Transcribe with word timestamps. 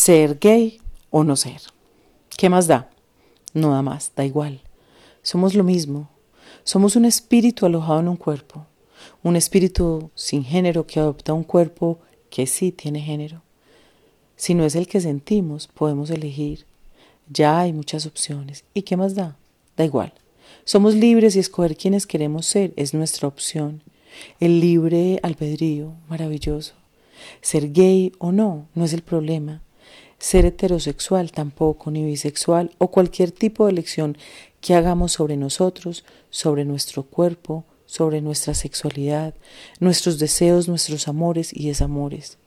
ser 0.00 0.38
gay 0.38 0.80
o 1.10 1.24
no 1.24 1.36
ser. 1.36 1.60
¿Qué 2.38 2.48
más 2.48 2.66
da? 2.66 2.88
No 3.52 3.72
da 3.72 3.82
más, 3.82 4.12
da 4.16 4.24
igual. 4.24 4.62
Somos 5.20 5.54
lo 5.54 5.62
mismo. 5.62 6.08
Somos 6.64 6.96
un 6.96 7.04
espíritu 7.04 7.66
alojado 7.66 8.00
en 8.00 8.08
un 8.08 8.16
cuerpo, 8.16 8.64
un 9.22 9.36
espíritu 9.36 10.10
sin 10.14 10.42
género 10.42 10.86
que 10.86 11.00
adopta 11.00 11.34
un 11.34 11.44
cuerpo 11.44 11.98
que 12.30 12.46
sí 12.46 12.72
tiene 12.72 13.02
género. 13.02 13.42
Si 14.36 14.54
no 14.54 14.64
es 14.64 14.74
el 14.74 14.88
que 14.88 15.02
sentimos, 15.02 15.66
podemos 15.66 16.08
elegir. 16.08 16.64
Ya 17.28 17.60
hay 17.60 17.74
muchas 17.74 18.06
opciones. 18.06 18.64
¿Y 18.72 18.82
qué 18.82 18.96
más 18.96 19.14
da? 19.14 19.36
Da 19.76 19.84
igual. 19.84 20.14
Somos 20.64 20.94
libres 20.94 21.36
y 21.36 21.40
escoger 21.40 21.76
quienes 21.76 22.06
queremos 22.06 22.46
ser 22.46 22.72
es 22.76 22.94
nuestra 22.94 23.28
opción. 23.28 23.82
El 24.40 24.60
libre 24.60 25.20
albedrío, 25.22 25.92
maravilloso. 26.08 26.72
Ser 27.42 27.70
gay 27.70 28.12
o 28.18 28.32
no, 28.32 28.66
no 28.74 28.86
es 28.86 28.94
el 28.94 29.02
problema. 29.02 29.60
Ser 30.20 30.44
heterosexual 30.44 31.32
tampoco, 31.32 31.90
ni 31.90 32.04
bisexual 32.04 32.70
o 32.78 32.92
cualquier 32.92 33.32
tipo 33.32 33.64
de 33.64 33.72
elección 33.72 34.18
que 34.60 34.74
hagamos 34.74 35.12
sobre 35.12 35.36
nosotros, 35.36 36.04
sobre 36.28 36.64
nuestro 36.64 37.04
cuerpo, 37.04 37.64
sobre 37.86 38.20
nuestra 38.20 38.54
sexualidad, 38.54 39.34
nuestros 39.80 40.18
deseos, 40.18 40.68
nuestros 40.68 41.08
amores 41.08 41.52
y 41.52 41.66
desamores. 41.68 42.38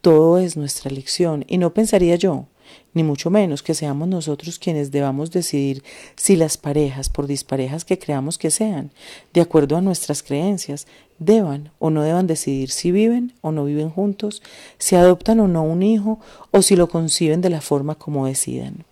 Todo 0.00 0.38
es 0.38 0.56
nuestra 0.56 0.90
elección 0.90 1.44
y 1.46 1.58
no 1.58 1.72
pensaría 1.72 2.16
yo 2.16 2.48
ni 2.94 3.02
mucho 3.02 3.30
menos 3.30 3.62
que 3.62 3.74
seamos 3.74 4.08
nosotros 4.08 4.58
quienes 4.58 4.90
debamos 4.90 5.30
decidir 5.30 5.82
si 6.16 6.36
las 6.36 6.56
parejas, 6.56 7.08
por 7.08 7.26
disparejas 7.26 7.84
que 7.84 7.98
creamos 7.98 8.38
que 8.38 8.50
sean, 8.50 8.90
de 9.32 9.40
acuerdo 9.40 9.76
a 9.76 9.80
nuestras 9.80 10.22
creencias, 10.22 10.86
deban 11.18 11.70
o 11.78 11.90
no 11.90 12.02
deban 12.02 12.26
decidir 12.26 12.70
si 12.70 12.90
viven 12.90 13.32
o 13.40 13.52
no 13.52 13.64
viven 13.64 13.90
juntos, 13.90 14.42
si 14.78 14.96
adoptan 14.96 15.40
o 15.40 15.48
no 15.48 15.62
un 15.62 15.82
hijo 15.82 16.20
o 16.50 16.62
si 16.62 16.76
lo 16.76 16.88
conciben 16.88 17.40
de 17.40 17.50
la 17.50 17.60
forma 17.60 17.94
como 17.94 18.26
decidan. 18.26 18.84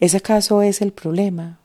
¿Es 0.00 0.14
acaso 0.14 0.62
ese 0.62 0.84
el 0.84 0.92
problema? 0.92 1.58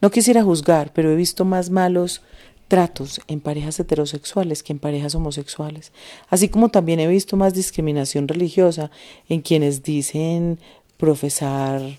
No 0.00 0.10
quisiera 0.10 0.42
juzgar, 0.42 0.92
pero 0.92 1.10
he 1.10 1.16
visto 1.16 1.44
más 1.44 1.70
malos 1.70 2.22
tratos 2.68 3.20
en 3.28 3.40
parejas 3.40 3.78
heterosexuales 3.78 4.62
que 4.62 4.72
en 4.72 4.78
parejas 4.78 5.14
homosexuales, 5.14 5.92
así 6.28 6.48
como 6.48 6.70
también 6.70 7.00
he 7.00 7.06
visto 7.06 7.36
más 7.36 7.54
discriminación 7.54 8.28
religiosa 8.28 8.90
en 9.28 9.42
quienes 9.42 9.82
dicen 9.82 10.58
profesar 10.96 11.98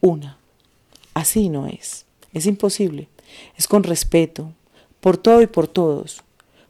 una. 0.00 0.38
Así 1.14 1.48
no 1.48 1.66
es, 1.66 2.06
es 2.32 2.46
imposible, 2.46 3.08
es 3.56 3.68
con 3.68 3.84
respeto, 3.84 4.52
por 5.00 5.16
todo 5.16 5.42
y 5.42 5.46
por 5.46 5.68
todos, 5.68 6.22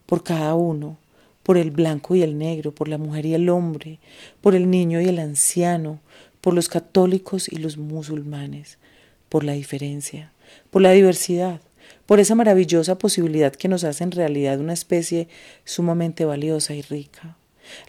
por 0.06 0.22
cada 0.22 0.54
uno, 0.54 0.98
por 1.42 1.56
el 1.56 1.70
blanco 1.70 2.14
y 2.14 2.22
el 2.22 2.38
negro, 2.38 2.74
por 2.74 2.88
la 2.88 2.98
mujer 2.98 3.26
y 3.26 3.34
el 3.34 3.48
hombre, 3.48 3.98
por 4.40 4.54
el 4.54 4.70
niño 4.70 5.00
y 5.00 5.06
el 5.06 5.18
anciano, 5.18 6.00
por 6.40 6.54
los 6.54 6.68
católicos 6.68 7.48
y 7.48 7.56
los 7.56 7.78
musulmanes, 7.78 8.78
por 9.28 9.44
la 9.44 9.52
diferencia, 9.52 10.32
por 10.70 10.82
la 10.82 10.92
diversidad, 10.92 11.60
por 12.06 12.20
esa 12.20 12.34
maravillosa 12.34 12.98
posibilidad 12.98 13.52
que 13.52 13.68
nos 13.68 13.84
hace 13.84 14.04
en 14.04 14.12
realidad 14.12 14.60
una 14.60 14.72
especie 14.72 15.28
sumamente 15.64 16.24
valiosa 16.24 16.74
y 16.74 16.82
rica. 16.82 17.36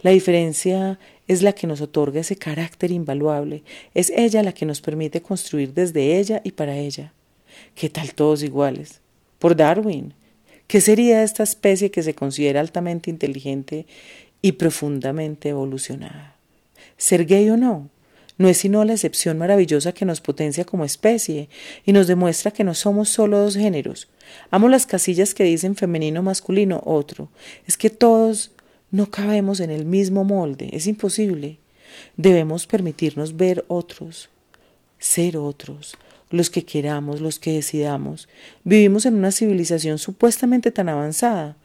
La 0.02 0.12
diferencia 0.12 1.00
es 1.28 1.42
la 1.42 1.54
que 1.54 1.68
nos 1.68 1.82
otorga 1.82 2.22
ese 2.22 2.38
carácter 2.38 2.92
invaluable, 2.92 3.64
es 3.94 4.12
ella 4.16 4.44
la 4.44 4.54
que 4.54 4.66
nos 4.66 4.82
permite 4.82 5.22
construir 5.22 5.74
desde 5.74 6.18
ella 6.18 6.42
y 6.44 6.52
para 6.52 6.78
ella. 6.78 7.14
¿Qué 7.74 7.90
tal 7.90 8.14
todos 8.14 8.44
iguales? 8.44 9.02
Por 9.40 9.56
Darwin. 9.56 10.14
¿Qué 10.68 10.82
sería 10.82 11.24
esta 11.24 11.44
especie 11.44 11.92
que 11.92 12.04
se 12.04 12.16
considera 12.16 12.60
altamente 12.60 13.10
inteligente 13.10 13.86
y 14.42 14.54
profundamente 14.54 15.50
evolucionada? 15.50 16.36
¿Ser 16.98 17.26
gay 17.26 17.50
o 17.50 17.58
no? 17.58 17.90
No 18.38 18.50
es 18.50 18.58
sino 18.58 18.84
la 18.84 18.94
excepción 18.94 19.38
maravillosa 19.38 19.94
que 19.94 20.06
nos 20.06 20.22
potencia 20.22 20.66
como 20.66 20.86
especie 20.86 21.50
y 21.86 21.94
nos 21.94 22.08
demuestra 22.08 22.52
que 22.52 22.64
no 22.64 22.74
somos 22.74 23.10
solo 23.10 23.40
dos 23.40 23.56
géneros. 23.56 24.08
Amo 24.52 24.68
las 24.70 24.86
casillas 24.86 25.34
que 25.34 25.44
dicen 25.44 25.76
femenino, 25.76 26.22
masculino, 26.22 26.82
otro. 26.86 27.30
Es 27.68 27.78
que 27.78 27.90
todos 27.90 28.52
no 28.92 29.10
cabemos 29.10 29.60
en 29.60 29.72
el 29.72 29.86
mismo 29.86 30.24
molde, 30.24 30.70
es 30.74 30.88
imposible. 30.88 31.60
Debemos 32.18 32.68
permitirnos 32.68 33.38
ver 33.38 33.64
otros, 33.68 34.30
ser 35.00 35.38
otros, 35.38 35.98
los 36.30 36.50
que 36.50 36.66
queramos, 36.66 37.22
los 37.22 37.40
que 37.40 37.54
decidamos. 37.54 38.28
Vivimos 38.64 39.06
en 39.06 39.16
una 39.16 39.32
civilización 39.32 39.98
supuestamente 39.98 40.72
tan 40.72 40.90
avanzada, 40.90 41.56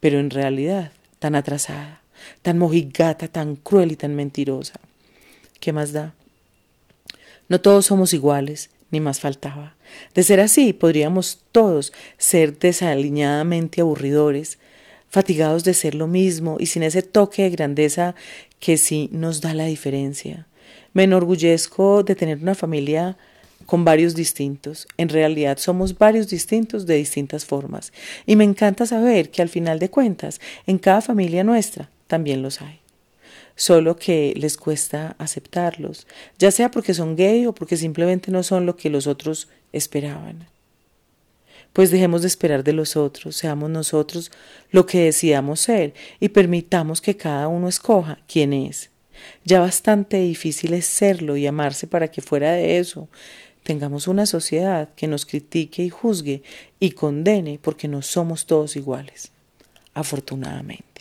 pero 0.00 0.20
en 0.20 0.30
realidad 0.30 0.92
tan 1.18 1.34
atrasada, 1.34 2.02
tan 2.42 2.58
mojigata, 2.58 3.28
tan 3.28 3.56
cruel 3.56 3.92
y 3.92 3.96
tan 3.96 4.14
mentirosa. 4.14 4.80
¿Qué 5.62 5.72
más 5.72 5.92
da? 5.92 6.12
No 7.48 7.60
todos 7.60 7.86
somos 7.86 8.12
iguales, 8.14 8.70
ni 8.90 8.98
más 8.98 9.20
faltaba. 9.20 9.76
De 10.12 10.24
ser 10.24 10.40
así, 10.40 10.72
podríamos 10.72 11.38
todos 11.52 11.92
ser 12.18 12.58
desaliñadamente 12.58 13.80
aburridores, 13.80 14.58
fatigados 15.08 15.62
de 15.62 15.74
ser 15.74 15.94
lo 15.94 16.08
mismo 16.08 16.56
y 16.58 16.66
sin 16.66 16.82
ese 16.82 17.02
toque 17.02 17.44
de 17.44 17.50
grandeza 17.50 18.16
que 18.58 18.76
sí 18.76 19.08
nos 19.12 19.40
da 19.40 19.54
la 19.54 19.66
diferencia. 19.66 20.48
Me 20.94 21.04
enorgullezco 21.04 22.02
de 22.02 22.16
tener 22.16 22.38
una 22.38 22.56
familia 22.56 23.16
con 23.64 23.84
varios 23.84 24.16
distintos. 24.16 24.88
En 24.96 25.10
realidad 25.10 25.58
somos 25.58 25.96
varios 25.96 26.26
distintos 26.26 26.86
de 26.86 26.96
distintas 26.96 27.44
formas. 27.44 27.92
Y 28.26 28.34
me 28.34 28.42
encanta 28.42 28.84
saber 28.84 29.30
que 29.30 29.42
al 29.42 29.48
final 29.48 29.78
de 29.78 29.90
cuentas, 29.90 30.40
en 30.66 30.78
cada 30.78 31.02
familia 31.02 31.44
nuestra 31.44 31.88
también 32.08 32.42
los 32.42 32.60
hay 32.60 32.81
solo 33.56 33.96
que 33.96 34.34
les 34.36 34.56
cuesta 34.56 35.16
aceptarlos, 35.18 36.06
ya 36.38 36.50
sea 36.50 36.70
porque 36.70 36.94
son 36.94 37.16
gay 37.16 37.46
o 37.46 37.54
porque 37.54 37.76
simplemente 37.76 38.30
no 38.30 38.42
son 38.42 38.66
lo 38.66 38.76
que 38.76 38.90
los 38.90 39.06
otros 39.06 39.48
esperaban. 39.72 40.48
Pues 41.72 41.90
dejemos 41.90 42.22
de 42.22 42.28
esperar 42.28 42.64
de 42.64 42.74
los 42.74 42.96
otros, 42.96 43.36
seamos 43.36 43.70
nosotros 43.70 44.30
lo 44.70 44.84
que 44.84 45.04
decidamos 45.04 45.60
ser 45.60 45.94
y 46.20 46.28
permitamos 46.28 47.00
que 47.00 47.16
cada 47.16 47.48
uno 47.48 47.68
escoja 47.68 48.18
quién 48.26 48.52
es. 48.52 48.90
Ya 49.44 49.60
bastante 49.60 50.18
difícil 50.18 50.74
es 50.74 50.86
serlo 50.86 51.36
y 51.36 51.46
amarse 51.46 51.86
para 51.86 52.08
que 52.08 52.20
fuera 52.20 52.52
de 52.52 52.78
eso 52.78 53.08
tengamos 53.62 54.08
una 54.08 54.26
sociedad 54.26 54.90
que 54.96 55.06
nos 55.06 55.24
critique 55.24 55.82
y 55.82 55.90
juzgue 55.90 56.42
y 56.80 56.92
condene 56.92 57.58
porque 57.62 57.88
no 57.88 58.02
somos 58.02 58.46
todos 58.46 58.76
iguales. 58.76 59.30
Afortunadamente. 59.94 60.91